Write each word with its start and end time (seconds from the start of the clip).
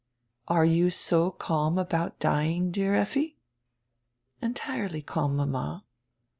"Are 0.47 0.65
you 0.65 0.89
so 0.89 1.29
calm 1.29 1.77
about 1.77 2.17
dying, 2.17 2.71
dear 2.71 2.93
Lffi?" 2.93 3.35
"Entirely 4.41 5.03
calm, 5.03 5.35
mama." 5.35 5.83